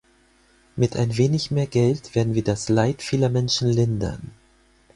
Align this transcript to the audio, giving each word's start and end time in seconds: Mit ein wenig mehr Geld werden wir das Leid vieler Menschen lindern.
Mit 0.75 0.95
ein 0.97 1.15
wenig 1.17 1.51
mehr 1.51 1.67
Geld 1.67 2.15
werden 2.15 2.33
wir 2.33 2.43
das 2.43 2.69
Leid 2.69 3.03
vieler 3.03 3.29
Menschen 3.29 3.67
lindern. 3.69 4.31